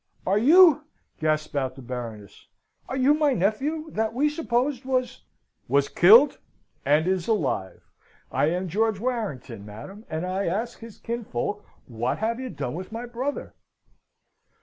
"Are 0.25 0.39
you" 0.39 0.85
gasped 1.19 1.55
out 1.55 1.75
the 1.75 1.83
Baroness 1.83 2.47
"are 2.89 2.97
you 2.97 3.13
my 3.13 3.33
nephew, 3.33 3.87
that 3.91 4.15
we 4.15 4.29
supposed 4.29 4.83
was" 4.83 5.25
"Was 5.67 5.89
killed 5.89 6.39
and 6.83 7.05
is 7.05 7.27
alive! 7.27 7.83
I 8.31 8.45
am 8.47 8.67
George 8.67 8.99
Warrington, 8.99 9.63
madam 9.63 10.03
and 10.09 10.25
I 10.25 10.47
ask 10.47 10.79
his 10.79 10.97
kinsfolk 10.97 11.63
what 11.85 12.17
have 12.17 12.39
you 12.39 12.49
done 12.49 12.73
with 12.73 12.91
my 12.91 13.05
brother?" 13.05 13.53